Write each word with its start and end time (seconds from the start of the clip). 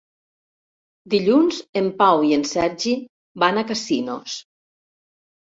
Dilluns 1.13 1.59
en 1.81 1.91
Pau 2.01 2.25
i 2.29 2.33
en 2.39 2.45
Sergi 2.53 2.97
van 3.45 3.63
a 3.63 3.65
Casinos. 3.73 4.39